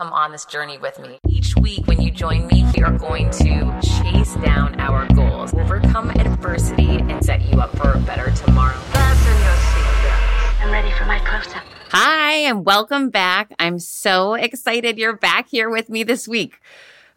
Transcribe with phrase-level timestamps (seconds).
[0.00, 1.18] come on this journey with me.
[1.28, 6.08] Each week, when you join me, we are going to chase down our goals, overcome
[6.12, 8.78] adversity, and set you up for a better tomorrow.
[8.78, 10.64] Fasten your seatbelts.
[10.64, 11.64] I'm ready for my close up.
[11.90, 13.52] Hi, and welcome back.
[13.58, 16.58] I'm so excited you're back here with me this week.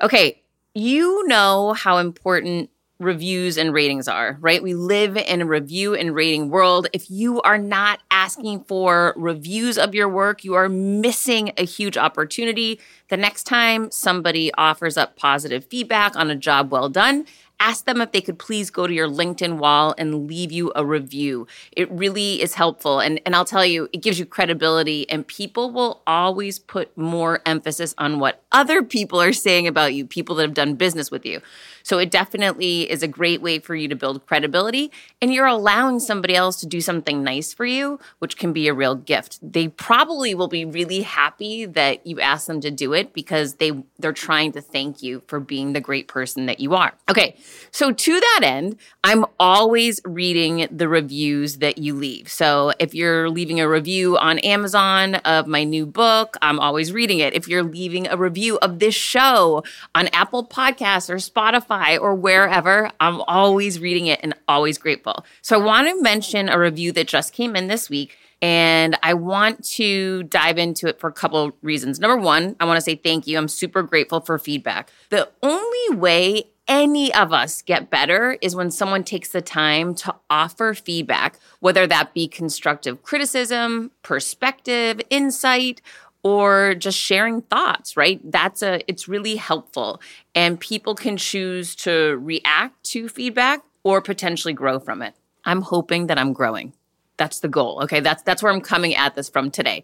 [0.01, 0.41] Okay,
[0.75, 2.69] you know how important
[3.03, 4.63] reviews and ratings are, right?
[4.63, 6.87] We live in a review and rating world.
[6.93, 11.97] If you are not asking for reviews of your work, you are missing a huge
[11.97, 12.79] opportunity.
[13.09, 17.25] The next time somebody offers up positive feedback on a job well done,
[17.59, 20.85] ask them if they could please go to your LinkedIn wall and leave you a
[20.85, 21.47] review.
[21.71, 22.99] It really is helpful.
[22.99, 27.41] And, and I'll tell you, it gives you credibility, and people will always put more
[27.45, 31.25] emphasis on what other people are saying about you, people that have done business with
[31.25, 31.41] you.
[31.83, 34.91] So it definitely is a great way for you to build credibility.
[35.21, 38.73] And you're allowing somebody else to do something nice for you, which can be a
[38.73, 39.39] real gift.
[39.41, 43.83] They probably will be really happy that you asked them to do it because they
[43.99, 46.93] they're trying to thank you for being the great person that you are.
[47.09, 47.35] Okay.
[47.71, 52.29] So to that end, I'm always reading the reviews that you leave.
[52.29, 57.19] So if you're leaving a review on Amazon of my new book, I'm always reading
[57.19, 57.33] it.
[57.33, 62.15] If you're leaving a review of this show on Apple Podcasts or Spotify, Spotify or
[62.15, 65.25] wherever, I'm always reading it and always grateful.
[65.41, 68.17] So I want to mention a review that just came in this week.
[68.41, 71.99] And I want to dive into it for a couple reasons.
[71.99, 73.37] Number one, I want to say thank you.
[73.37, 74.91] I'm super grateful for feedback.
[75.09, 80.15] The only way any of us get better is when someone takes the time to
[80.29, 85.81] offer feedback, whether that be constructive criticism, perspective, insight,
[86.23, 88.19] or just sharing thoughts, right?
[88.23, 90.01] That's a it's really helpful
[90.33, 95.13] and people can choose to react to feedback or potentially grow from it.
[95.45, 96.73] I'm hoping that I'm growing.
[97.17, 97.81] That's the goal.
[97.83, 97.99] Okay?
[97.99, 99.83] That's that's where I'm coming at this from today.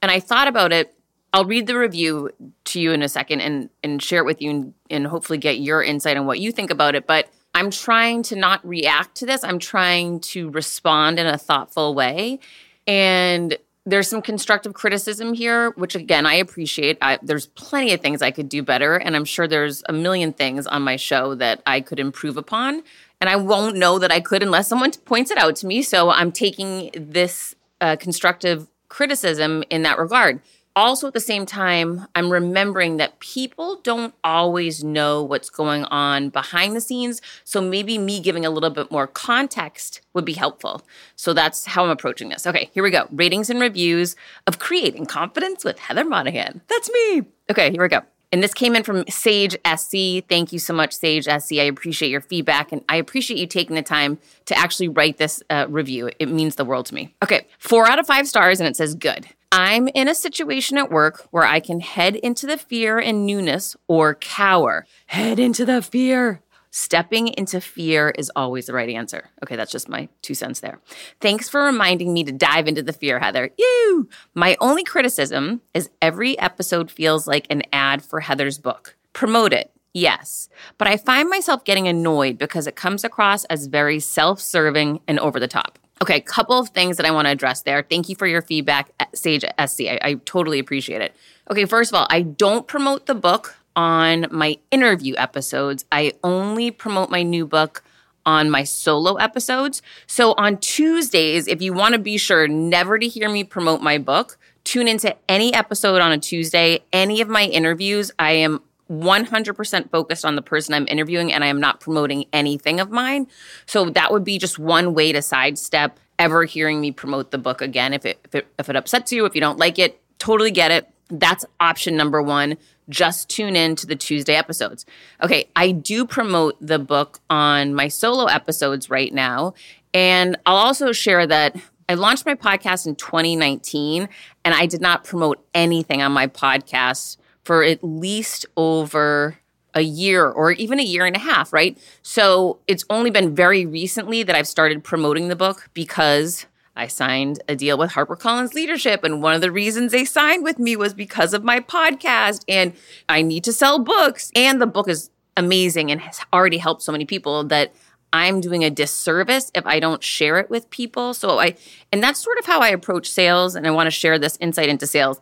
[0.00, 0.94] And I thought about it
[1.32, 2.30] I'll read the review
[2.64, 5.58] to you in a second and and share it with you and, and hopefully get
[5.60, 9.26] your insight on what you think about it, but I'm trying to not react to
[9.26, 9.44] this.
[9.44, 12.40] I'm trying to respond in a thoughtful way.
[12.86, 16.98] And there's some constructive criticism here, which again, I appreciate.
[17.02, 18.94] I, there's plenty of things I could do better.
[18.94, 22.82] And I'm sure there's a million things on my show that I could improve upon.
[23.20, 25.82] And I won't know that I could unless someone points it out to me.
[25.82, 30.40] So I'm taking this uh, constructive criticism in that regard
[30.74, 36.30] also at the same time, I'm remembering that people don't always know what's going on
[36.30, 37.20] behind the scenes.
[37.44, 40.82] So maybe me giving a little bit more context would be helpful.
[41.16, 42.46] So that's how I'm approaching this.
[42.46, 43.06] Okay, here we go.
[43.10, 44.16] Ratings and reviews
[44.46, 46.62] of creating confidence with Heather Monahan.
[46.68, 47.22] That's me.
[47.50, 48.02] Okay, here we go.
[48.32, 50.26] And this came in from Sage SC.
[50.26, 51.52] Thank you so much, Sage SC.
[51.52, 55.42] I appreciate your feedback and I appreciate you taking the time to actually write this
[55.50, 56.10] uh, review.
[56.18, 57.14] It means the world to me.
[57.22, 59.28] Okay, four out of five stars, and it says good.
[59.54, 63.76] I'm in a situation at work where I can head into the fear and newness
[63.86, 64.86] or cower.
[65.08, 66.40] Head into the fear.
[66.70, 69.28] Stepping into fear is always the right answer.
[69.44, 70.80] Okay, that's just my two cents there.
[71.20, 73.50] Thanks for reminding me to dive into the fear, Heather.
[73.58, 74.08] You.
[74.34, 78.96] My only criticism is every episode feels like an ad for Heather's book.
[79.12, 79.70] Promote it.
[79.92, 80.48] Yes,
[80.78, 85.18] but I find myself getting annoyed because it comes across as very self serving and
[85.18, 85.78] over the top.
[86.00, 87.82] Okay, a couple of things that I want to address there.
[87.88, 89.82] Thank you for your feedback, eh, Sage SC.
[89.82, 91.14] I, I totally appreciate it.
[91.50, 95.84] Okay, first of all, I don't promote the book on my interview episodes.
[95.92, 97.82] I only promote my new book
[98.24, 99.82] on my solo episodes.
[100.06, 103.98] So on Tuesdays, if you want to be sure never to hear me promote my
[103.98, 106.80] book, tune into any episode on a Tuesday.
[106.92, 111.46] Any of my interviews, I am 100% focused on the person I'm interviewing and I
[111.46, 113.26] am not promoting anything of mine.
[113.66, 117.62] So that would be just one way to sidestep ever hearing me promote the book
[117.62, 117.94] again.
[117.94, 120.70] If it, if it, if it upsets you, if you don't like it, totally get
[120.70, 120.88] it.
[121.08, 122.56] That's option number one.
[122.88, 124.84] Just tune in to the Tuesday episodes.
[125.22, 129.54] Okay, I do promote the book on my solo episodes right now.
[129.94, 131.56] And I'll also share that
[131.88, 134.08] I launched my podcast in 2019
[134.44, 139.38] and I did not promote anything on my podcast for at least over
[139.74, 141.78] a year or even a year and a half, right?
[142.02, 146.46] So it's only been very recently that I've started promoting the book because
[146.76, 149.04] I signed a deal with HarperCollins Leadership.
[149.04, 152.44] And one of the reasons they signed with me was because of my podcast.
[152.48, 152.72] And
[153.08, 154.30] I need to sell books.
[154.34, 157.72] And the book is amazing and has already helped so many people that
[158.12, 161.14] I'm doing a disservice if I don't share it with people.
[161.14, 161.56] So I,
[161.90, 163.54] and that's sort of how I approach sales.
[163.54, 165.18] And I want to share this insight into sales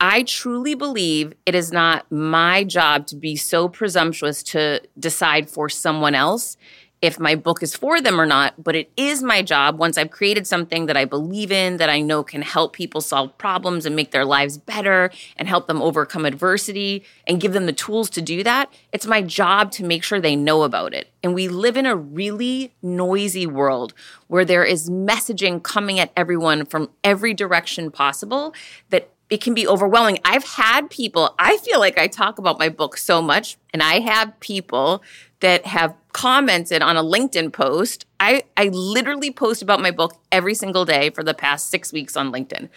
[0.00, 5.68] I truly believe it is not my job to be so presumptuous to decide for
[5.68, 6.56] someone else
[7.02, 10.10] if my book is for them or not, but it is my job once I've
[10.10, 13.94] created something that I believe in, that I know can help people solve problems and
[13.94, 18.22] make their lives better and help them overcome adversity and give them the tools to
[18.22, 18.72] do that.
[18.92, 21.10] It's my job to make sure they know about it.
[21.22, 23.92] And we live in a really noisy world
[24.28, 28.54] where there is messaging coming at everyone from every direction possible
[28.88, 30.18] that it can be overwhelming.
[30.24, 34.00] I've had people, I feel like I talk about my book so much, and I
[34.00, 35.02] have people
[35.40, 38.06] that have commented on a LinkedIn post.
[38.20, 42.16] I, I literally post about my book every single day for the past six weeks
[42.16, 42.68] on LinkedIn.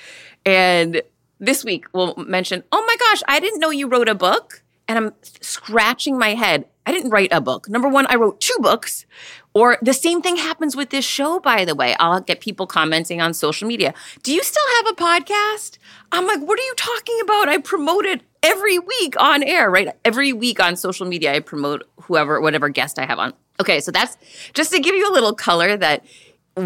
[0.45, 1.01] And
[1.39, 4.63] this week we'll mention, oh my gosh, I didn't know you wrote a book.
[4.89, 6.65] And I'm scratching my head.
[6.85, 7.69] I didn't write a book.
[7.69, 9.05] Number one, I wrote two books.
[9.53, 11.95] Or the same thing happens with this show, by the way.
[11.99, 13.93] I'll get people commenting on social media.
[14.23, 15.77] Do you still have a podcast?
[16.11, 17.49] I'm like, what are you talking about?
[17.49, 19.89] I promote it every week on air, right?
[20.03, 23.33] Every week on social media, I promote whoever, whatever guest I have on.
[23.59, 24.17] Okay, so that's
[24.53, 26.03] just to give you a little color that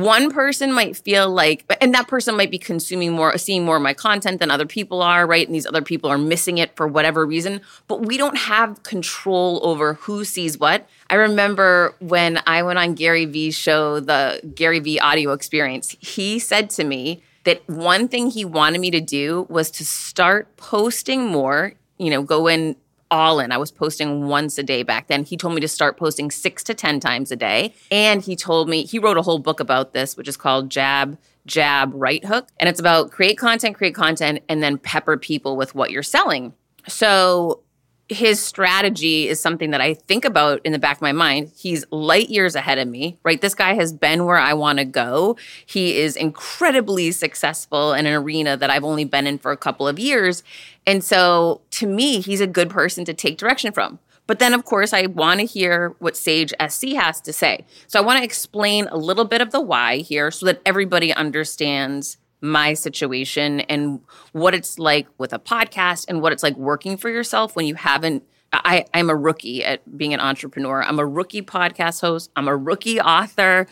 [0.02, 3.82] one person might feel like and that person might be consuming more seeing more of
[3.82, 5.48] my content than other people are right?
[5.48, 7.62] And these other people are missing it for whatever reason.
[7.88, 10.88] But we don't have control over who sees what.
[11.10, 16.40] I remember when i went on gary vee's show the gary vee audio experience he
[16.40, 21.26] said to me that one thing he wanted me to do was to start posting
[21.26, 22.76] more you know go in
[23.14, 23.52] all in.
[23.52, 25.24] I was posting once a day back then.
[25.24, 27.74] He told me to start posting six to 10 times a day.
[27.92, 31.18] And he told me, he wrote a whole book about this, which is called Jab,
[31.46, 32.48] Jab, Right Hook.
[32.60, 36.54] And it's about create content, create content, and then pepper people with what you're selling.
[36.88, 37.62] So
[38.10, 41.52] his strategy is something that I think about in the back of my mind.
[41.56, 43.40] He's light years ahead of me, right?
[43.40, 45.38] This guy has been where I want to go.
[45.66, 49.88] He is incredibly successful in an arena that I've only been in for a couple
[49.88, 50.44] of years.
[50.86, 54.00] And so to me, he's a good person to take direction from.
[54.26, 57.66] But then, of course, I want to hear what Sage SC has to say.
[57.88, 61.14] So I want to explain a little bit of the why here so that everybody
[61.14, 64.02] understands my situation and
[64.34, 67.76] what it's like with a podcast and what it's like working for yourself when you
[67.76, 68.24] haven't
[68.56, 70.84] I, I'm a rookie at being an entrepreneur.
[70.84, 72.30] I'm a rookie podcast host.
[72.36, 73.66] I'm a rookie author.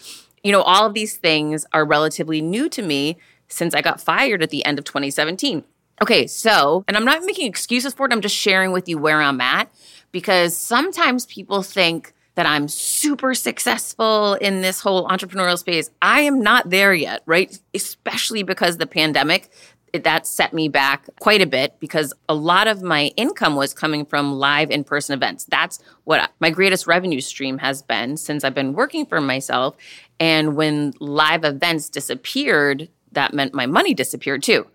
[0.44, 4.41] You know, all of these things are relatively new to me since I got fired
[4.41, 5.63] at the end of 2017.
[6.01, 8.12] Okay, so, and I'm not making excuses for it.
[8.12, 9.71] I'm just sharing with you where I'm at
[10.12, 15.89] because sometimes people think that I'm super successful in this whole entrepreneurial space.
[16.01, 17.57] I am not there yet, right?
[17.74, 19.50] Especially because the pandemic
[19.94, 24.06] that set me back quite a bit because a lot of my income was coming
[24.06, 25.45] from live in person events.
[25.45, 29.75] That's what my greatest revenue stream has been since I've been working for myself.
[30.19, 34.68] And when live events disappeared, that meant my money disappeared too.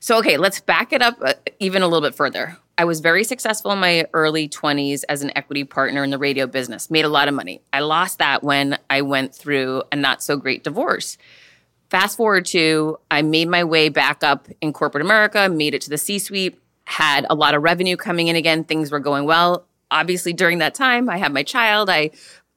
[0.00, 2.58] So, okay, let's back it up uh, even a little bit further.
[2.76, 6.46] I was very successful in my early 20s as an equity partner in the radio
[6.46, 7.62] business, made a lot of money.
[7.72, 11.16] I lost that when I went through a not so great divorce.
[11.88, 15.90] Fast forward to I made my way back up in corporate America, made it to
[15.90, 19.66] the C suite, had a lot of revenue coming in again, things were going well.
[19.92, 22.10] Obviously, during that time, I had my child, I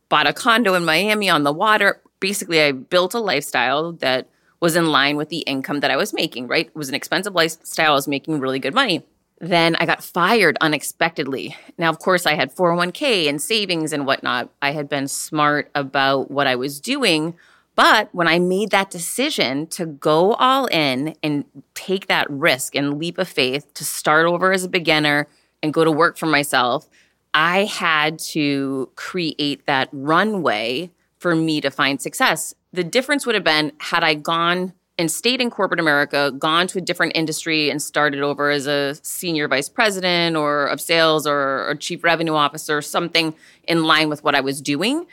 [0.09, 2.01] bought a condo in Miami on the water.
[2.19, 4.27] Basically, I built a lifestyle that
[4.59, 6.65] was in line with the income that I was making, right?
[6.65, 7.91] It was an expensive lifestyle.
[7.91, 9.05] I was making really good money.
[9.39, 11.55] Then I got fired unexpectedly.
[11.77, 14.49] Now, of course, I had 401k and savings and whatnot.
[14.61, 17.35] I had been smart about what I was doing.
[17.75, 21.45] But when I made that decision to go all in and
[21.75, 25.27] take that risk and leap of faith to start over as a beginner
[25.61, 26.89] and go to work for myself,
[27.35, 32.55] I had to create that runway for me to find success.
[32.73, 36.79] The difference would have been had I gone and stayed in corporate America, gone to
[36.79, 41.69] a different industry and started over as a senior vice president or of sales or,
[41.69, 43.35] a chief revenue officer, something
[43.67, 45.05] in line with what I was doing,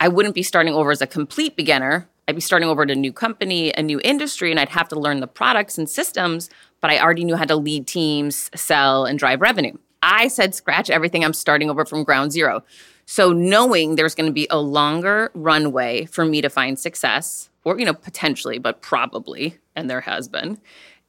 [0.00, 2.08] I wouldn't be starting over as a complete beginner.
[2.26, 4.98] I'd be starting over at a new company, a new industry, and I'd have to
[4.98, 9.18] learn the products and systems, but I already knew how to lead teams, sell, and
[9.18, 9.76] drive revenue.
[10.02, 12.62] I said, scratch everything, I'm starting over from ground zero.
[13.06, 17.78] So, knowing there's going to be a longer runway for me to find success, or,
[17.78, 20.60] you know, potentially, but probably, and there has been.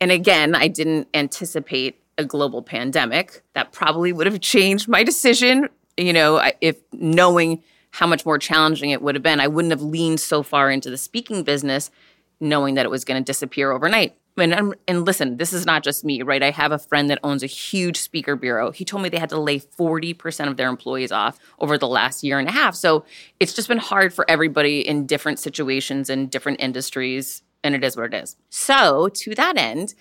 [0.02, 3.44] And again, I didn't anticipate a global pandemic.
[3.54, 8.92] That probably would have changed my decision, you know, if knowing how much more challenging
[8.92, 9.40] it would have been.
[9.40, 11.92] I wouldn't have leaned so far into the speaking business
[12.40, 14.16] knowing that it was going to disappear overnight.
[14.42, 16.42] And, and listen, this is not just me, right?
[16.42, 18.72] I have a friend that owns a huge speaker bureau.
[18.72, 22.24] He told me they had to lay 40% of their employees off over the last
[22.24, 22.76] year and a half.
[22.76, 23.06] So
[23.40, 27.44] it's just been hard for everybody in different situations and different industries.
[27.64, 28.38] And it is what it is.
[28.50, 29.94] So to that end,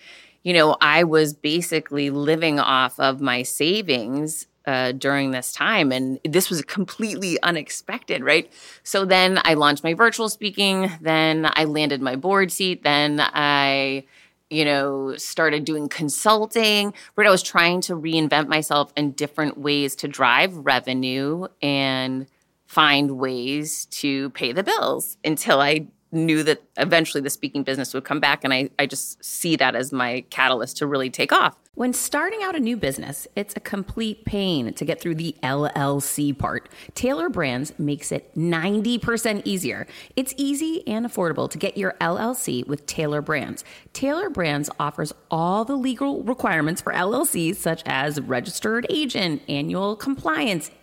[0.42, 5.90] you know, I was basically living off of my savings uh, during this time.
[5.92, 8.52] And this was completely unexpected, right?
[8.82, 10.90] So then I launched my virtual speaking.
[11.00, 12.82] Then I landed my board seat.
[12.84, 14.04] Then I
[14.50, 19.94] you know, started doing consulting, but I was trying to reinvent myself in different ways
[19.96, 22.26] to drive revenue and
[22.66, 28.04] find ways to pay the bills until I knew that eventually the speaking business would
[28.04, 28.44] come back.
[28.44, 31.56] And I, I just see that as my catalyst to really take off.
[31.74, 36.36] When starting out a new business, it's a complete pain to get through the LLC
[36.36, 36.68] part.
[36.94, 39.86] Tailor Brands makes it 90% easier.
[40.16, 43.62] It's easy and affordable to get your LLC with Tailor Brands.
[43.92, 50.72] Tailor Brands offers all the legal requirements for LLCs, such as registered agent, annual compliance,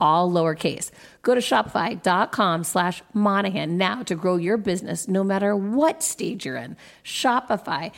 [0.00, 0.90] all lowercase.
[1.22, 6.56] Go to shopify.com slash Monahan now to grow your business no matter what stage you're
[6.56, 6.76] in.
[7.04, 7.94] Shopify.com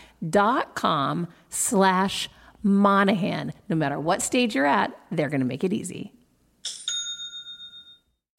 [1.48, 2.30] slash
[2.62, 3.52] Monahan.
[3.68, 6.12] No matter what stage you're at, they're going to make it easy.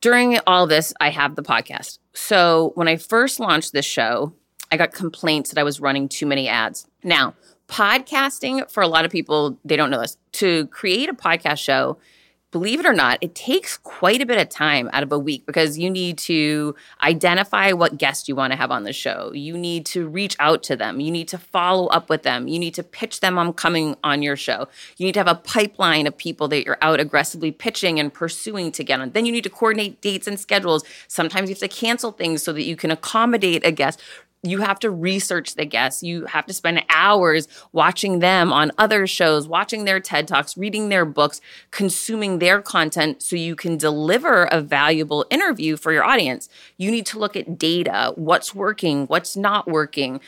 [0.01, 1.99] During all this, I have the podcast.
[2.13, 4.33] So when I first launched this show,
[4.71, 6.87] I got complaints that I was running too many ads.
[7.03, 7.33] Now,
[7.67, 10.17] podcasting, for a lot of people, they don't know this.
[10.33, 11.97] To create a podcast show,
[12.51, 15.45] believe it or not, it takes quite a bit of time out of a week
[15.45, 19.31] because you need to identify what guest you want to have on the show.
[19.33, 20.99] You need to reach out to them.
[20.99, 22.47] You need to follow up with them.
[22.47, 24.67] You need to pitch them on coming on your show.
[24.97, 28.71] You need to have a pipeline of people that you're out aggressively pitching and pursuing
[28.73, 29.11] to get on.
[29.11, 30.83] Then you need to coordinate dates and schedules.
[31.07, 34.01] Sometimes you have to cancel things so that you can accommodate a guest
[34.43, 36.01] you have to research the guests.
[36.01, 40.89] You have to spend hours watching them on other shows, watching their TED Talks, reading
[40.89, 41.41] their books,
[41.71, 46.47] consuming their content so you can deliver a valuable interview for your audience.
[46.77, 50.21] You need to look at data, what's working, what's not working.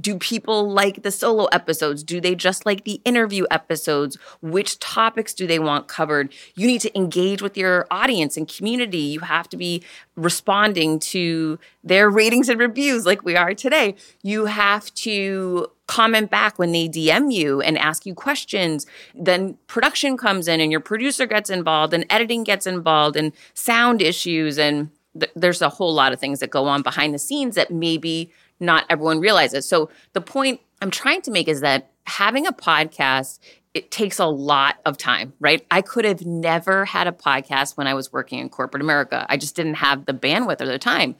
[0.00, 2.02] Do people like the solo episodes?
[2.02, 4.16] Do they just like the interview episodes?
[4.40, 6.32] Which topics do they want covered?
[6.56, 8.98] You need to engage with your audience and community.
[8.98, 9.82] You have to be
[10.16, 13.94] responding to their ratings and reviews like we are today.
[14.22, 18.86] You have to comment back when they DM you and ask you questions.
[19.14, 24.02] Then production comes in and your producer gets involved and editing gets involved and sound
[24.02, 27.54] issues and th- there's a whole lot of things that go on behind the scenes
[27.54, 28.32] that maybe
[28.64, 29.66] not everyone realizes.
[29.66, 33.38] So the point I'm trying to make is that having a podcast
[33.74, 35.66] it takes a lot of time, right?
[35.68, 39.26] I could have never had a podcast when I was working in corporate America.
[39.28, 41.16] I just didn't have the bandwidth or the time.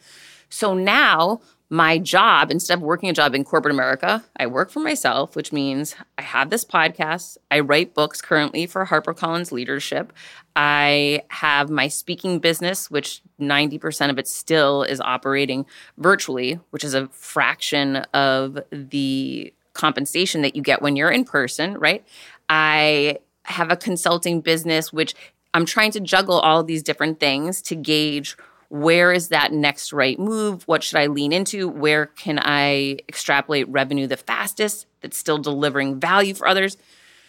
[0.51, 1.41] So now
[1.75, 5.53] my job, instead of working a job in corporate America, I work for myself, which
[5.53, 7.37] means I have this podcast.
[7.51, 10.13] I write books currently for HarperCollins Leadership.
[10.55, 15.67] I have my speaking business, which 90% of it still is operating
[15.99, 21.77] virtually, which is a fraction of the compensation that you get when you're in person,
[21.79, 22.07] right?
[22.49, 25.17] I have a consulting business, which
[25.53, 28.37] I'm trying to juggle all these different things to gauge
[28.75, 30.67] where is that next right move?
[30.67, 31.69] What should I lean into?
[31.69, 36.77] Where can I extrapolate revenue the fastest that's still delivering value for others?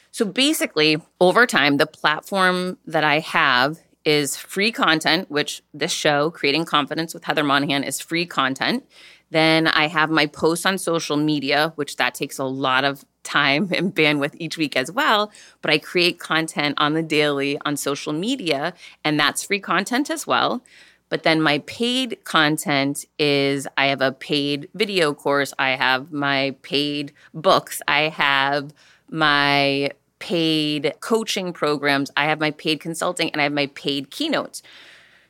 [0.09, 6.31] So basically, over time, the platform that I have is free content, which this show,
[6.31, 8.83] Creating Confidence with Heather Monahan, is free content.
[9.29, 13.69] Then I have my posts on social media, which that takes a lot of time
[13.75, 15.31] and bandwidth each week as well.
[15.61, 18.73] But I create content on the daily on social media,
[19.03, 20.63] and that's free content as well.
[21.09, 26.55] But then my paid content is I have a paid video course, I have my
[26.61, 28.73] paid books, I have
[29.09, 34.63] my paid coaching programs, I have my paid consulting, and I have my paid keynotes.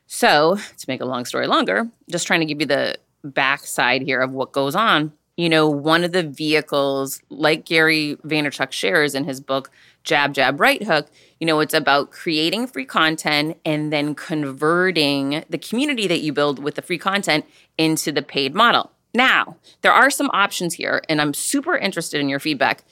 [0.07, 4.21] So, to make a long story longer, just trying to give you the backside here
[4.21, 5.11] of what goes on.
[5.35, 9.69] You know, one of the vehicles, like Gary Vaynerchuk shares in his book,
[10.05, 11.09] Jab, Jab, Right Hook,
[11.39, 16.59] you know, it's about creating free content and then converting the community that you build
[16.59, 17.45] with the free content
[17.77, 18.91] into the paid model.
[19.13, 22.83] Now, there are some options here, and I'm super interested in your feedback.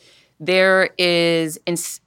[0.46, 1.58] There is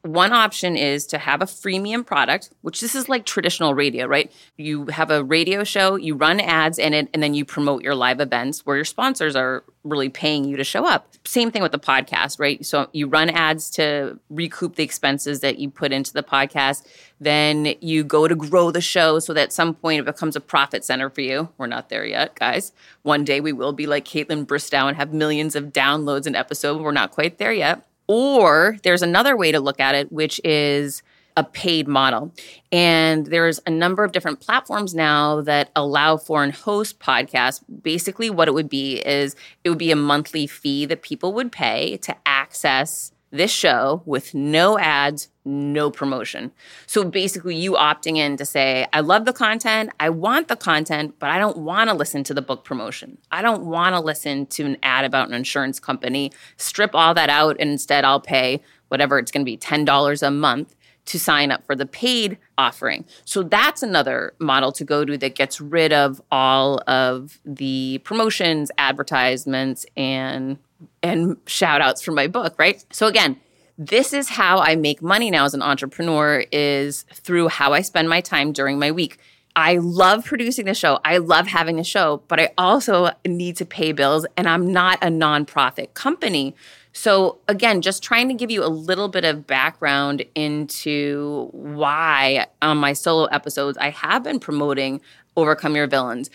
[0.02, 4.30] one option is to have a freemium product, which this is like traditional radio, right?
[4.58, 7.94] You have a radio show, you run ads in it, and then you promote your
[7.94, 11.08] live events where your sponsors are really paying you to show up.
[11.24, 12.62] Same thing with the podcast, right?
[12.66, 16.86] So you run ads to recoup the expenses that you put into the podcast.
[17.18, 20.42] Then you go to grow the show so that at some point it becomes a
[20.42, 21.48] profit center for you.
[21.56, 22.72] We're not there yet, guys.
[23.00, 26.82] One day we will be like Kaitlyn Bristowe and have millions of downloads an episode.
[26.82, 27.82] We're not quite there yet.
[28.08, 31.02] Or there's another way to look at it, which is
[31.36, 32.32] a paid model.
[32.72, 37.62] And there's a number of different platforms now that allow for and host podcasts.
[37.82, 41.52] Basically, what it would be is it would be a monthly fee that people would
[41.52, 46.50] pay to access this show with no ads, no promotion.
[46.86, 51.14] So basically, you opting in to say, I love the content, I want the content,
[51.18, 53.18] but I don't want to listen to the book promotion.
[53.30, 56.32] I don't want to listen to an ad about an insurance company.
[56.56, 60.30] Strip all that out, and instead, I'll pay whatever it's going to be $10 a
[60.30, 60.74] month
[61.06, 63.04] to sign up for the paid offering.
[63.24, 68.70] So that's another model to go to that gets rid of all of the promotions,
[68.76, 70.58] advertisements, and
[71.02, 72.84] and shout outs for my book, right?
[72.90, 73.40] So again,
[73.78, 78.08] this is how I make money now as an entrepreneur is through how I spend
[78.08, 79.18] my time during my week.
[79.54, 80.98] I love producing the show.
[81.04, 85.02] I love having a show, but I also need to pay bills and I'm not
[85.02, 86.54] a nonprofit company.
[86.92, 92.78] So, again, just trying to give you a little bit of background into why on
[92.78, 95.02] my solo episodes I have been promoting
[95.36, 96.30] Overcome Your Villains.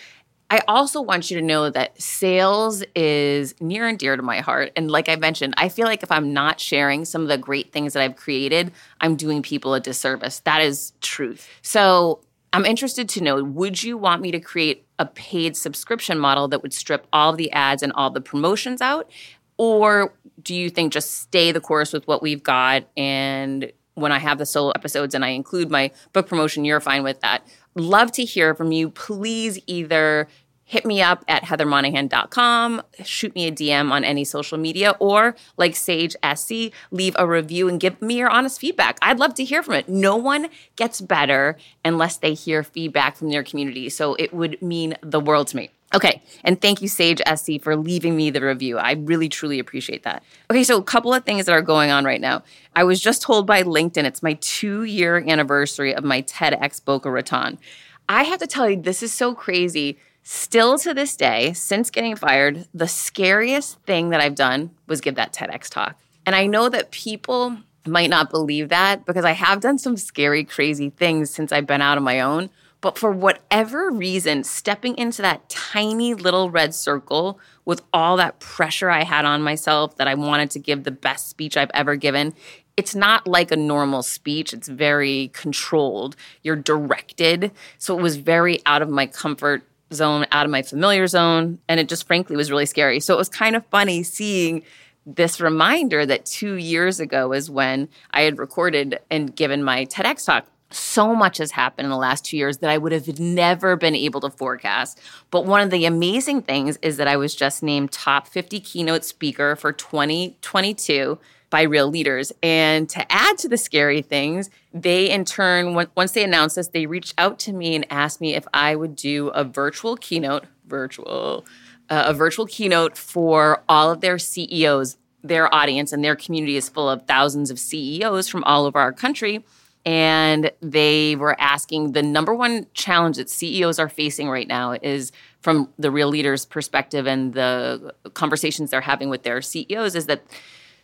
[0.52, 4.74] I also want you to know that sales is near and dear to my heart.
[4.76, 7.72] And like I mentioned, I feel like if I'm not sharing some of the great
[7.72, 10.40] things that I've created, I'm doing people a disservice.
[10.40, 11.48] That is truth.
[11.62, 12.20] So
[12.52, 16.62] I'm interested to know would you want me to create a paid subscription model that
[16.64, 19.10] would strip all the ads and all the promotions out?
[19.56, 24.20] Or do you think just stay the course with what we've got and when I
[24.20, 27.46] have the solo episodes and I include my book promotion, you're fine with that.
[27.76, 28.90] Love to hear from you.
[28.90, 30.28] Please either
[30.72, 35.76] hit me up at heathermonahan.com, shoot me a DM on any social media, or like
[35.76, 38.98] Sage SC, leave a review and give me your honest feedback.
[39.02, 39.90] I'd love to hear from it.
[39.90, 43.90] No one gets better unless they hear feedback from their community.
[43.90, 45.72] So it would mean the world to me.
[45.94, 48.78] Okay, and thank you, Sage SC, for leaving me the review.
[48.78, 50.24] I really, truly appreciate that.
[50.50, 52.44] Okay, so a couple of things that are going on right now.
[52.78, 57.12] I was just told by LinkedIn it's my two year anniversary of my TEDx Boca
[57.12, 57.60] Raton.
[58.08, 62.16] I have to tell you, this is so crazy Still to this day, since getting
[62.16, 66.00] fired, the scariest thing that I've done was give that TEDx talk.
[66.26, 67.58] And I know that people
[67.88, 71.82] might not believe that because I have done some scary, crazy things since I've been
[71.82, 72.52] out on my own.
[72.82, 78.90] But for whatever reason, stepping into that tiny little red circle with all that pressure
[78.90, 82.34] I had on myself that I wanted to give the best speech I've ever given,
[82.78, 84.54] it's not like a normal speech.
[84.54, 86.16] It's very controlled.
[86.42, 87.52] You're directed.
[87.78, 91.60] So it was very out of my comfort zone, out of my familiar zone.
[91.68, 93.00] And it just frankly was really scary.
[93.00, 94.64] So it was kind of funny seeing
[95.06, 100.26] this reminder that two years ago is when I had recorded and given my TEDx
[100.26, 100.48] talk.
[100.74, 103.96] So much has happened in the last two years that I would have never been
[103.96, 105.02] able to forecast.
[105.30, 109.04] But one of the amazing things is that I was just named top 50 keynote
[109.04, 111.20] speaker for 2022
[111.52, 112.32] by real leaders.
[112.42, 116.88] And to add to the scary things, they in turn, once they announced this, they
[116.88, 121.46] reached out to me and asked me if I would do a virtual keynote, virtual,
[121.90, 124.98] uh, a virtual keynote for all of their CEOs.
[125.24, 128.94] Their audience and their community is full of thousands of CEOs from all over our
[128.94, 129.44] country.
[129.86, 135.12] And they were asking the number one challenge that CEOs are facing right now is
[135.42, 140.24] from the real leaders' perspective and the conversations they're having with their CEOs is that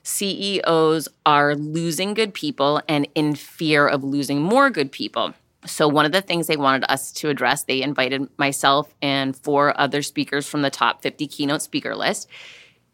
[0.07, 5.33] CEOs are losing good people and in fear of losing more good people.
[5.65, 9.77] So, one of the things they wanted us to address, they invited myself and four
[9.77, 12.29] other speakers from the top 50 keynote speaker list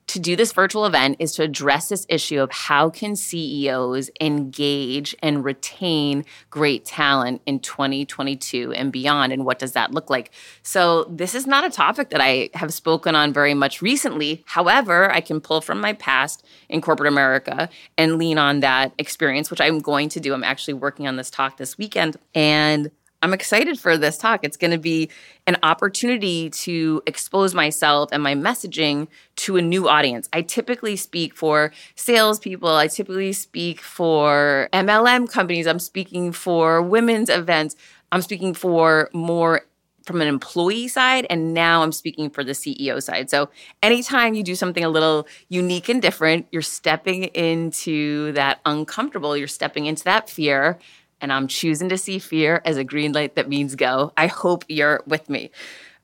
[0.07, 5.15] to do this virtual event is to address this issue of how can CEOs engage
[5.21, 10.31] and retain great talent in 2022 and beyond and what does that look like.
[10.61, 14.43] So this is not a topic that I have spoken on very much recently.
[14.45, 19.49] However, I can pull from my past in corporate America and lean on that experience
[19.49, 20.33] which I'm going to do.
[20.33, 22.91] I'm actually working on this talk this weekend and
[23.23, 24.41] I'm excited for this talk.
[24.43, 25.09] It's going to be
[25.47, 29.07] an opportunity to expose myself and my messaging
[29.37, 30.27] to a new audience.
[30.33, 32.67] I typically speak for salespeople.
[32.67, 35.67] I typically speak for MLM companies.
[35.67, 37.77] I'm speaking for women's events.
[38.11, 39.61] I'm speaking for more
[40.05, 43.29] from an employee side and now I'm speaking for the CEO side.
[43.29, 43.49] So
[43.81, 49.47] anytime you do something a little unique and different, you're stepping into that uncomfortable, you're
[49.47, 50.77] stepping into that fear
[51.23, 54.11] and I'm choosing to see fear as a green light that means go.
[54.17, 55.49] I hope you're with me.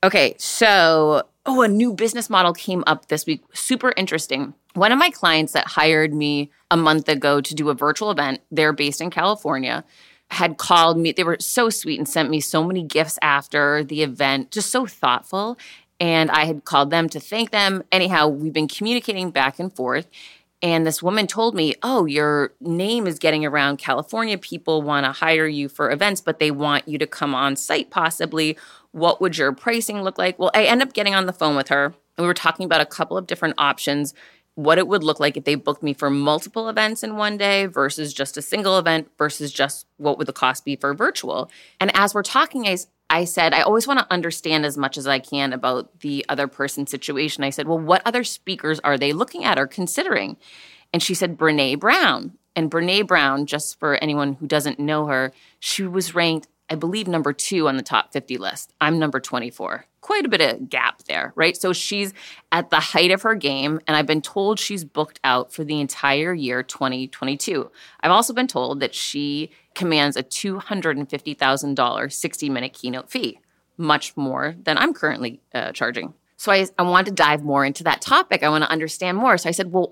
[0.02, 3.44] Okay, so oh, a new business model came up this week.
[3.54, 4.54] Super interesting.
[4.74, 8.40] One of my clients that hired me a month ago to do a virtual event,
[8.50, 9.84] they're based in California,
[10.32, 11.12] had called me.
[11.12, 14.86] They were so sweet and sent me so many gifts after the event, just so
[14.86, 15.58] thoughtful.
[16.00, 17.84] And I had called them to thank them.
[17.92, 20.08] Anyhow, we've been communicating back and forth.
[20.62, 24.38] And this woman told me, Oh, your name is getting around California.
[24.38, 27.90] People want to hire you for events, but they want you to come on site
[27.90, 28.58] possibly.
[28.92, 30.38] What would your pricing look like?
[30.38, 31.94] Well, I end up getting on the phone with her and
[32.24, 34.14] we were talking about a couple of different options,
[34.56, 37.66] what it would look like if they booked me for multiple events in one day
[37.66, 41.50] versus just a single event versus just what would the cost be for virtual.
[41.80, 42.78] And as we're talking, I,
[43.10, 46.48] I said, I always want to understand as much as I can about the other
[46.48, 47.44] person's situation.
[47.44, 50.38] I said, Well, what other speakers are they looking at or considering?
[50.94, 52.34] And she said, Brene Brown.
[52.56, 57.08] And Brene Brown, just for anyone who doesn't know her, she was ranked, I believe,
[57.08, 58.74] number two on the top 50 list.
[58.80, 59.86] I'm number 24.
[60.02, 61.58] Quite a bit of gap there, right?
[61.58, 62.14] So she's
[62.52, 65.80] at the height of her game, and I've been told she's booked out for the
[65.80, 67.70] entire year 2022.
[68.02, 73.40] I've also been told that she commands a $250,000 60 minute keynote fee,
[73.78, 76.14] much more than I'm currently uh, charging.
[76.38, 78.44] So I, I wanted to dive more into that topic.
[78.44, 79.38] I want to understand more.
[79.38, 79.92] So I said, well,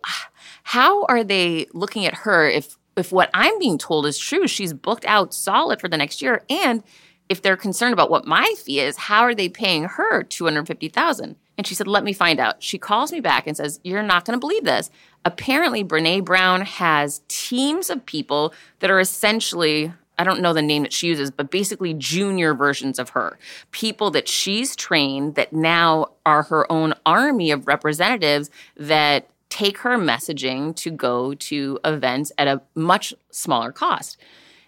[0.64, 4.48] how are they looking at her if if what I'm being told is true?
[4.48, 6.44] She's booked out solid for the next year.
[6.50, 6.84] And
[7.30, 11.36] if they're concerned about what my fee is, how are they paying her 250,000?
[11.58, 14.26] And she said, "Let me find out." She calls me back and says, "You're not
[14.26, 14.90] going to believe this
[15.28, 20.82] apparently Brene Brown has teams of people that are essentially I don't know the name
[20.82, 23.38] that she uses, but basically junior versions of her.
[23.70, 29.98] People that she's trained that now are her own army of representatives that take her
[29.98, 34.18] messaging to go to events at a much smaller cost.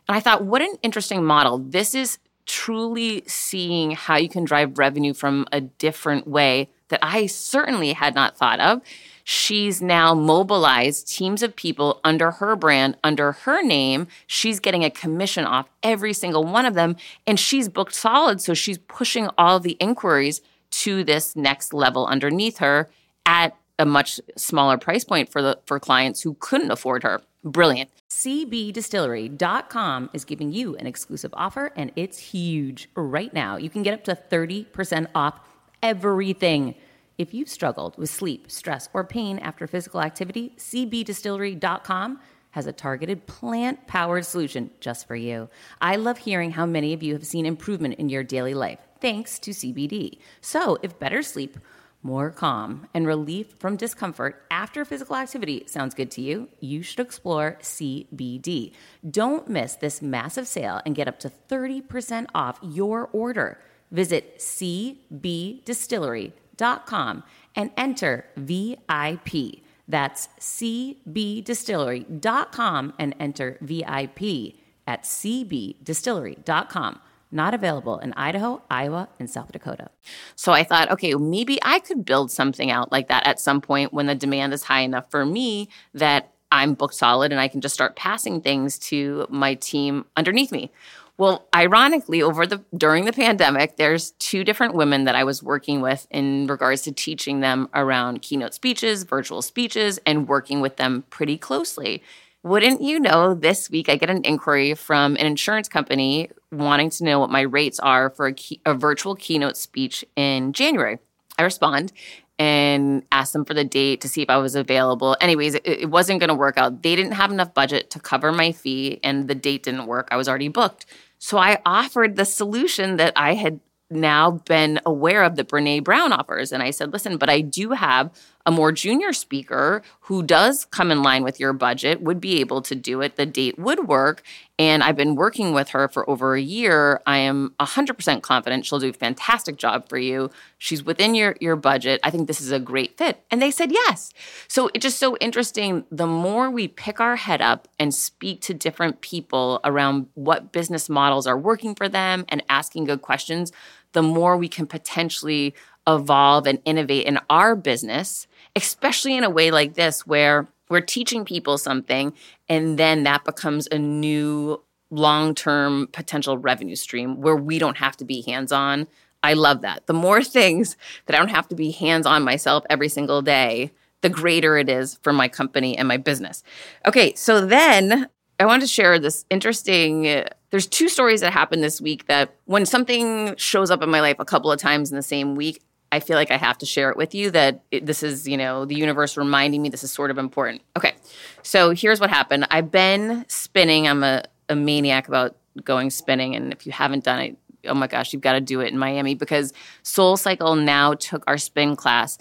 [0.08, 1.60] And I thought, what an interesting model.
[1.60, 7.28] This is truly seeing how you can drive revenue from a different way that I
[7.28, 8.82] certainly had not thought of
[9.30, 14.08] she's now mobilized teams of people under her brand, under her name.
[14.26, 16.96] She's getting a commission off every single one of them,
[17.28, 18.42] and she's booked solid.
[18.42, 22.90] So she's pushing all the inquiries to this next level underneath her
[23.24, 27.22] at a much smaller price point for the for clients who couldn't afford her.
[27.44, 27.90] Brilliant.
[28.10, 33.56] CBDistillery.com is giving you an exclusive offer and it's huge right now.
[33.56, 35.40] You can get up to 30% off
[35.82, 36.76] everything.
[37.18, 42.20] If you've struggled with sleep, stress, or pain after physical activity, cbdistillery.com
[42.52, 45.50] has a targeted plant powered solution just for you.
[45.80, 49.40] I love hearing how many of you have seen improvement in your daily life thanks
[49.40, 50.18] to CBD.
[50.42, 51.58] So, if better sleep,
[52.02, 57.00] more calm, and relief from discomfort after physical activity sounds good to you, you should
[57.00, 58.72] explore CBD.
[59.10, 63.60] Don't miss this massive sale and get up to 30% off your order.
[63.92, 67.24] Visit cbdistillery.com
[67.56, 69.64] and enter VIP.
[69.88, 74.54] That's cbdistillery.com and enter VIP
[74.88, 77.00] at cbdistillery.com.
[77.32, 79.90] Not available in Idaho, Iowa, and South Dakota.
[80.36, 83.94] So I thought, okay, maybe I could build something out like that at some point
[83.94, 87.62] when the demand is high enough for me that I'm booked solid and I can
[87.62, 90.72] just start passing things to my team underneath me.
[91.20, 95.82] Well, ironically, over the during the pandemic, there's two different women that I was working
[95.82, 101.04] with in regards to teaching them around keynote speeches, virtual speeches, and working with them
[101.10, 102.02] pretty closely.
[102.42, 107.04] Wouldn't you know, this week I get an inquiry from an insurance company wanting to
[107.04, 111.00] know what my rates are for a, key, a virtual keynote speech in January.
[111.38, 111.94] I respond
[112.38, 115.16] and ask them for the date to see if I was available.
[115.20, 116.82] Anyways, it, it wasn't going to work out.
[116.84, 120.08] They didn't have enough budget to cover my fee, and the date didn't work.
[120.10, 120.86] I was already booked.
[121.18, 123.60] So I offered the solution that I had
[123.92, 126.52] now been aware of that Brene Brown offers.
[126.52, 128.12] And I said, listen, but I do have
[128.46, 132.62] a more junior speaker who does come in line with your budget, would be able
[132.64, 133.16] to do it.
[133.16, 134.24] The date would work.
[134.58, 137.02] And I've been working with her for over a year.
[137.06, 140.32] I am 100% confident she'll do a fantastic job for you.
[140.58, 142.00] She's within your, your budget.
[142.04, 143.24] I think this is a great fit.
[143.30, 144.12] And they said yes.
[144.48, 145.86] So it's just so interesting.
[145.92, 150.90] The more we pick our head up and speak to different people around what business
[150.90, 153.52] models are working for them and asking good questions,
[153.94, 155.54] the more we can potentially
[155.96, 161.26] evolve and innovate in our business, especially in a way like this where we're teaching
[161.26, 162.14] people something
[162.48, 167.98] and then that becomes a new long term potential revenue stream where we don't have
[167.98, 168.88] to be hands on.
[169.22, 169.86] I love that.
[169.88, 173.72] The more things that I don't have to be hands on myself every single day,
[174.02, 176.44] the greater it is for my company and my business.
[176.86, 178.08] Okay, so then
[178.40, 180.24] I want to share this interesting.
[180.52, 184.16] There's two stories that happened this week that when something shows up in my life
[184.20, 186.90] a couple of times in the same week, I feel like I have to share
[186.90, 189.92] it with you that it, this is, you know, the universe reminding me this is
[189.92, 190.62] sort of important.
[190.78, 190.94] Okay.
[191.42, 192.48] So here's what happened.
[192.52, 193.88] I've been spinning.
[193.88, 196.36] I'm a, a maniac about going spinning.
[196.36, 198.78] And if you haven't done it, oh my gosh, you've got to do it in
[198.78, 199.52] Miami because
[199.84, 202.18] Soul Cycle now took our spin class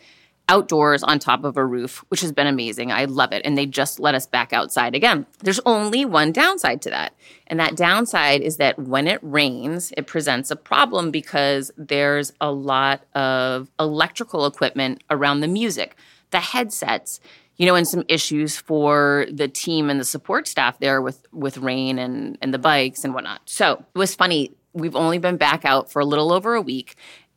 [0.48, 2.90] outdoors on top of a roof, which has been amazing.
[2.90, 3.42] I love it.
[3.44, 5.26] And they just let us back outside again.
[5.40, 7.14] There's only one downside to that.
[7.46, 12.50] And that downside is that when it rains, it presents a problem because there's a
[12.50, 15.96] lot of electrical equipment around the music,
[16.30, 17.20] the headsets,
[17.56, 21.58] you know, and some issues for the team and the support staff there with with
[21.58, 23.40] rain and and the bikes and whatnot.
[23.46, 24.52] So it was funny.
[24.72, 26.94] We've only been back out for a little over a week.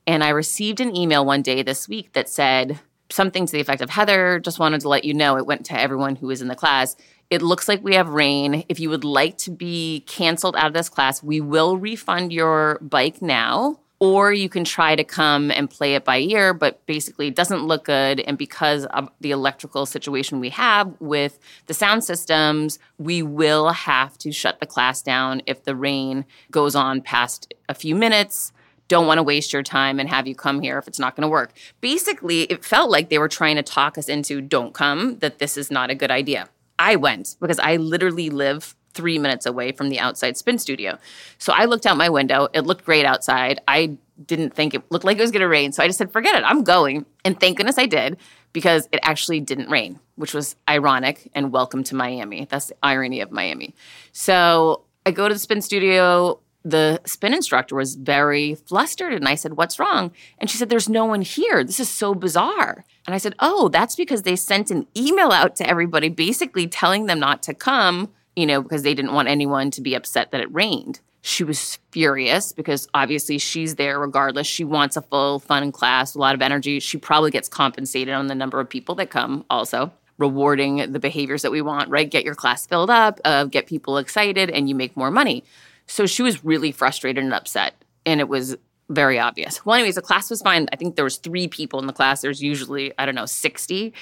[0.08, 2.80] And I received an email one day this week that said,
[3.12, 5.80] something to the effect of Heather, just wanted to let you know it went to
[5.80, 6.96] everyone who was in the class.
[7.30, 8.66] It looks like we have rain.
[8.68, 12.78] If you would like to be canceled out of this class, we will refund your
[12.82, 13.80] bike now.
[14.00, 17.68] Or you can try to come and play it by ear, but basically it doesn't
[17.68, 18.20] look good.
[18.22, 24.18] And because of the electrical situation we have with the sound systems, we will have
[24.18, 28.52] to shut the class down if the rain goes on past a few minutes
[28.92, 31.22] don't want to waste your time and have you come here if it's not going
[31.22, 31.54] to work.
[31.80, 35.56] Basically, it felt like they were trying to talk us into don't come, that this
[35.56, 36.50] is not a good idea.
[36.78, 40.98] I went because I literally live three minutes away from the outside spin studio.
[41.38, 42.50] So I looked out my window.
[42.54, 43.62] It looked great outside.
[43.66, 45.72] I didn't think it looked like it was going to rain.
[45.72, 47.06] So I just said, forget it, I'm going.
[47.24, 48.18] And thank goodness I did
[48.52, 52.46] because it actually didn't rain, which was ironic and welcome to Miami.
[52.50, 53.74] That's the irony of Miami.
[54.12, 59.36] So I go to the spin studio the spin instructor was very flustered and I
[59.36, 60.12] said, What's wrong?
[60.38, 61.64] And she said, There's no one here.
[61.64, 62.86] This is so bizarre.
[63.06, 67.08] And I said, Oh, that's because they sent an email out to everybody basically telling
[67.08, 70.42] them not to come, you know, because they didn't want anyone to be upset that
[70.42, 71.00] it rained.
[71.24, 74.48] She was furious because obviously she's there regardless.
[74.48, 76.80] She wants a full fun class, a lot of energy.
[76.80, 81.42] She probably gets compensated on the number of people that come also rewarding the behaviors
[81.42, 82.10] that we want, right?
[82.10, 85.44] Get your class filled up, uh, get people excited, and you make more money.
[85.92, 87.74] So she was really frustrated and upset.
[88.06, 88.56] And it was
[88.90, 89.66] very obvious.
[89.66, 90.68] Well, anyways, the class was fine.
[90.72, 92.22] I think there was three people in the class.
[92.22, 93.94] There's usually, I don't know, 60.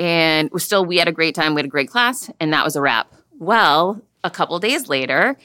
[0.00, 1.54] And was still, we had a great time.
[1.54, 2.28] We had a great class.
[2.40, 3.12] And that was a wrap.
[3.38, 5.36] Well, a couple days later,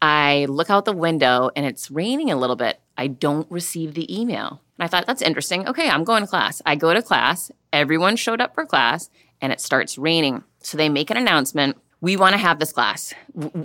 [0.00, 2.80] I look out the window and it's raining a little bit.
[2.96, 4.62] I don't receive the email.
[4.78, 5.68] And I thought, that's interesting.
[5.68, 6.62] Okay, I'm going to class.
[6.64, 7.52] I go to class.
[7.74, 9.10] Everyone showed up for class
[9.42, 10.44] and it starts raining.
[10.60, 11.76] So they make an announcement.
[12.00, 13.12] We want to have this class.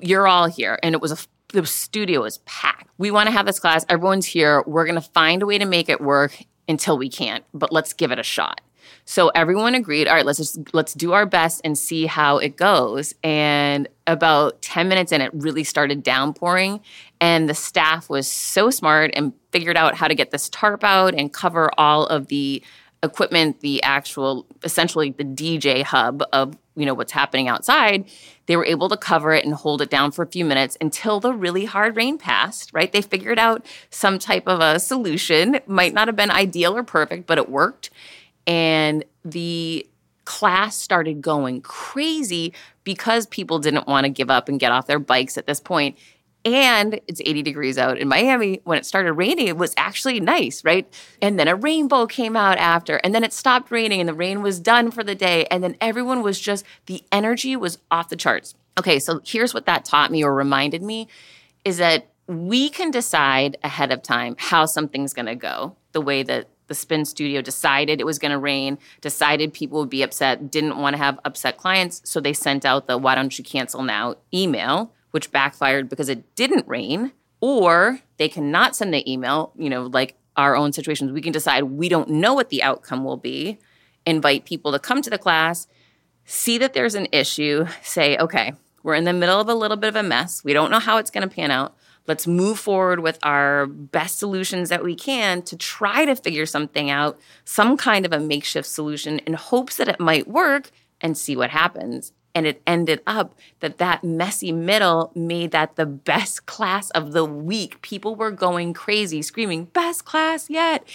[0.02, 0.78] You're all here.
[0.84, 1.18] And it was a
[1.54, 2.90] the studio is packed.
[2.98, 3.86] We want to have this class.
[3.90, 4.64] Everyone's here.
[4.66, 7.94] We're going to find a way to make it work until we can't, but let's
[7.94, 8.62] give it a shot.
[9.06, 12.58] So everyone agreed, all right, let's just let's do our best and see how it
[12.58, 13.14] goes.
[13.24, 16.82] And about 10 minutes in it really started downpouring
[17.20, 21.14] and the staff was so smart and figured out how to get this tarp out
[21.14, 22.62] and cover all of the
[23.08, 28.06] equipment, the actual essentially the DJ hub of, you know, what's happening outside.
[28.46, 31.20] They were able to cover it and hold it down for a few minutes until
[31.20, 32.92] the really hard rain passed, right?
[32.92, 35.56] They figured out some type of a solution.
[35.56, 37.90] It might not have been ideal or perfect, but it worked
[38.48, 39.86] and the
[40.26, 45.00] class started going crazy because people didn't want to give up and get off their
[45.00, 45.98] bikes at this point.
[46.46, 48.62] And it's 80 degrees out in Miami.
[48.64, 50.88] When it started raining, it was actually nice, right?
[51.22, 54.42] And then a rainbow came out after, and then it stopped raining, and the rain
[54.42, 55.46] was done for the day.
[55.52, 58.56] And then everyone was just, the energy was off the charts.
[58.78, 61.08] Okay, so here's what that taught me or reminded me
[61.66, 66.48] is that we can decide ahead of time how something's gonna go, the way that
[66.68, 70.78] the spin studio decided it was going to rain, decided people would be upset, didn't
[70.78, 72.02] want to have upset clients.
[72.04, 76.36] So they sent out the why don't you cancel now email, which backfired because it
[76.36, 77.12] didn't rain.
[77.40, 81.12] Or they cannot send the email, you know, like our own situations.
[81.12, 83.60] We can decide we don't know what the outcome will be,
[84.06, 85.68] invite people to come to the class,
[86.26, 89.90] see that there's an issue, say, okay, we're in the middle of a little bit
[89.90, 90.44] of a mess.
[90.44, 91.76] We don't know how it's going to pan out
[92.08, 96.90] let's move forward with our best solutions that we can to try to figure something
[96.90, 101.36] out, some kind of a makeshift solution in hopes that it might work and see
[101.36, 102.14] what happens.
[102.38, 107.26] And it ended up that that messy middle made that the best class of the
[107.26, 107.82] week.
[107.82, 110.88] People were going crazy, screaming, best class yet.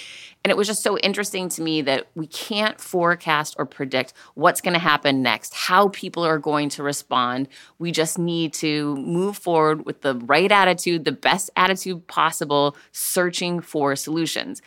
[0.44, 4.60] And it was just so interesting to me that we can't forecast or predict what's
[4.60, 7.48] going to happen next, how people are going to respond.
[7.80, 13.60] We just need to move forward with the right attitude, the best attitude possible, searching
[13.60, 14.62] for solutions.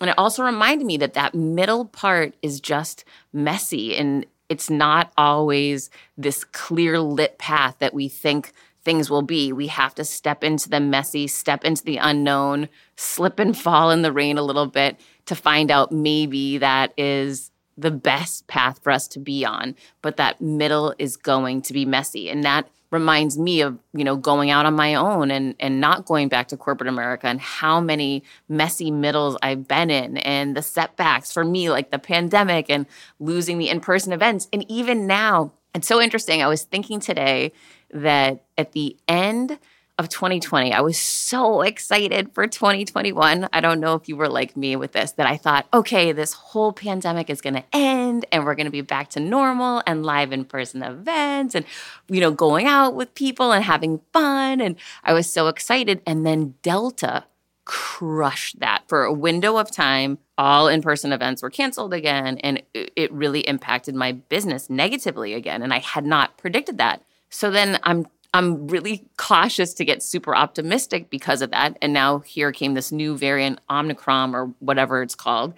[0.00, 5.12] And it also reminded me that that middle part is just messy and it's not
[5.16, 9.52] always this clear lit path that we think things will be.
[9.52, 14.02] We have to step into the messy, step into the unknown, slip and fall in
[14.02, 18.90] the rain a little bit to find out maybe that is the best path for
[18.90, 19.74] us to be on.
[20.02, 22.30] But that middle is going to be messy.
[22.30, 26.04] And that reminds me of, you know, going out on my own and and not
[26.04, 30.62] going back to corporate America and how many messy middles I've been in and the
[30.62, 32.86] setbacks for me, like the pandemic and
[33.18, 34.48] losing the in-person events.
[34.52, 36.42] And even now, it's so interesting.
[36.42, 37.52] I was thinking today
[37.90, 39.58] that at the end
[39.98, 40.74] of 2020.
[40.74, 43.48] I was so excited for 2021.
[43.50, 46.34] I don't know if you were like me with this, that I thought, okay, this
[46.34, 50.04] whole pandemic is going to end and we're going to be back to normal and
[50.04, 51.64] live in person events and,
[52.08, 54.60] you know, going out with people and having fun.
[54.60, 56.02] And I was so excited.
[56.06, 57.24] And then Delta
[57.64, 60.18] crushed that for a window of time.
[60.36, 62.36] All in person events were canceled again.
[62.38, 65.62] And it really impacted my business negatively again.
[65.62, 67.02] And I had not predicted that.
[67.28, 71.78] So then I'm I'm really cautious to get super optimistic because of that.
[71.80, 75.54] And now here came this new variant, Omicron or whatever it's called.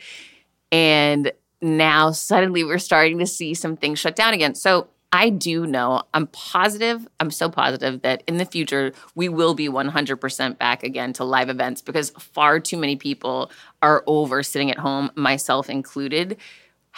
[0.70, 4.54] And now suddenly we're starting to see some things shut down again.
[4.54, 9.54] So I do know, I'm positive, I'm so positive that in the future we will
[9.54, 13.50] be 100% back again to live events because far too many people
[13.81, 16.37] are over sitting at home, myself included.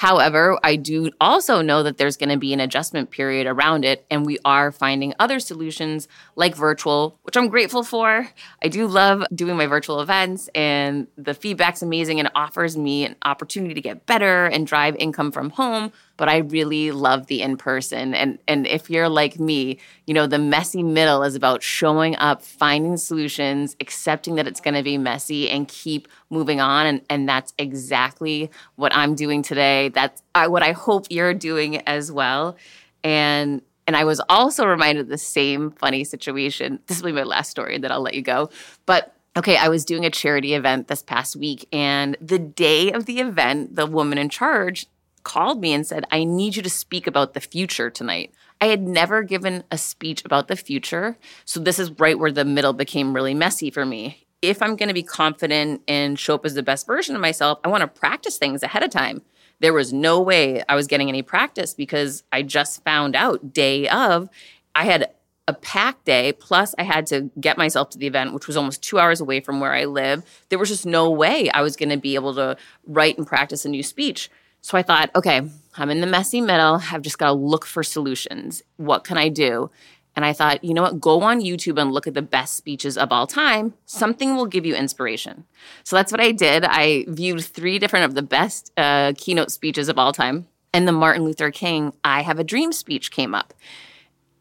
[0.00, 4.06] However, I do also know that there's going to be an adjustment period around it,
[4.10, 8.26] and we are finding other solutions like virtual, which I'm grateful for.
[8.62, 13.14] I do love doing my virtual events, and the feedback's amazing and offers me an
[13.26, 17.56] opportunity to get better and drive income from home but I really love the in
[17.56, 18.12] person.
[18.12, 22.42] And and if you're like me, you know, the messy middle is about showing up,
[22.42, 27.26] finding solutions, accepting that it's going to be messy and keep moving on and and
[27.26, 29.88] that's exactly what I'm doing today.
[29.88, 32.58] That's what I hope you're doing as well.
[33.02, 36.80] And and I was also reminded of the same funny situation.
[36.86, 38.50] This will be my last story, and then I'll let you go.
[38.84, 43.06] But okay, I was doing a charity event this past week, and the day of
[43.06, 44.86] the event, the woman in charge
[45.24, 48.32] called me and said, I need you to speak about the future tonight.
[48.60, 51.16] I had never given a speech about the future.
[51.44, 54.26] So this is right where the middle became really messy for me.
[54.42, 57.58] If I'm going to be confident and show up as the best version of myself,
[57.64, 59.22] I want to practice things ahead of time.
[59.60, 63.88] There was no way I was getting any practice because I just found out day
[63.88, 64.28] of
[64.74, 65.10] I had
[65.50, 66.32] a packed day.
[66.32, 69.40] Plus, I had to get myself to the event, which was almost two hours away
[69.40, 70.22] from where I live.
[70.48, 72.56] There was just no way I was going to be able to
[72.86, 74.30] write and practice a new speech.
[74.62, 75.42] So I thought, okay,
[75.76, 76.80] I'm in the messy middle.
[76.90, 78.62] I've just got to look for solutions.
[78.76, 79.70] What can I do?
[80.16, 81.00] And I thought, you know what?
[81.00, 83.74] Go on YouTube and look at the best speeches of all time.
[83.86, 85.44] Something will give you inspiration.
[85.84, 86.64] So that's what I did.
[86.64, 90.48] I viewed three different of the best uh, keynote speeches of all time.
[90.74, 93.54] And the Martin Luther King I Have a Dream speech came up.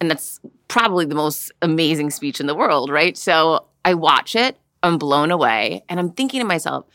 [0.01, 3.17] And that's probably the most amazing speech in the world, right?
[3.17, 6.85] So I watch it, I'm blown away, and I'm thinking to myself,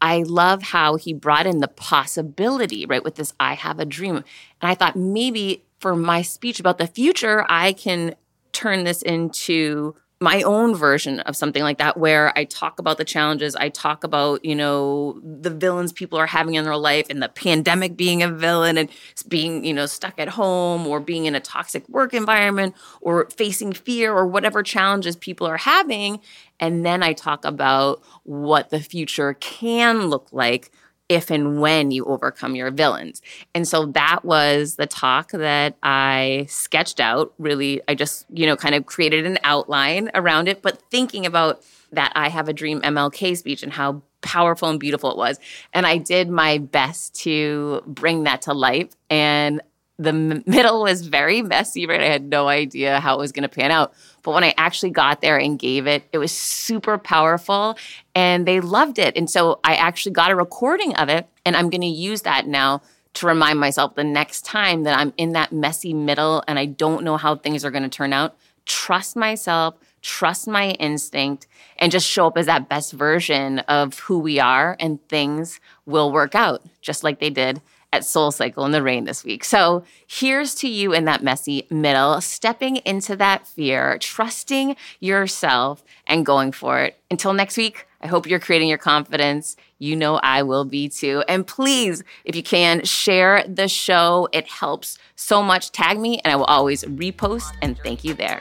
[0.00, 4.16] I love how he brought in the possibility, right, with this I have a dream.
[4.16, 4.24] And
[4.62, 8.14] I thought maybe for my speech about the future, I can
[8.52, 13.06] turn this into my own version of something like that where I talk about the
[13.06, 17.22] challenges, I talk about, you know, the villains people are having in their life and
[17.22, 18.90] the pandemic being a villain and
[19.28, 23.72] being, you know, stuck at home or being in a toxic work environment or facing
[23.72, 26.20] fear or whatever challenges people are having.
[26.60, 30.70] And then I talk about what the future can look like
[31.08, 33.20] if and when you overcome your villains.
[33.52, 37.34] And so that was the talk that I sketched out.
[37.38, 41.64] Really, I just, you know, kind of created an outline around it, but thinking about
[41.90, 45.40] that I have a dream MLK speech and how powerful and beautiful it was.
[45.72, 48.90] And I did my best to bring that to life.
[49.08, 49.62] And
[50.00, 50.12] the
[50.46, 52.00] middle was very messy, right?
[52.00, 53.92] I had no idea how it was going to pan out.
[54.22, 57.78] But when I actually got there and gave it, it was super powerful
[58.14, 59.16] and they loved it.
[59.16, 62.46] And so I actually got a recording of it and I'm going to use that
[62.46, 62.82] now
[63.14, 67.04] to remind myself the next time that I'm in that messy middle and I don't
[67.04, 68.36] know how things are going to turn out.
[68.66, 71.46] Trust myself, trust my instinct,
[71.78, 76.12] and just show up as that best version of who we are, and things will
[76.12, 77.60] work out just like they did
[77.92, 79.44] at Soul Cycle in the rain this week.
[79.44, 86.24] So here's to you in that messy middle, stepping into that fear, trusting yourself, and
[86.24, 86.98] going for it.
[87.10, 89.56] Until next week, I hope you're creating your confidence.
[89.78, 91.22] You know I will be too.
[91.28, 94.28] And please, if you can, share the show.
[94.32, 95.72] It helps so much.
[95.72, 98.40] Tag me, and I will always repost and thank you there.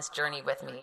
[0.00, 0.82] This journey with me.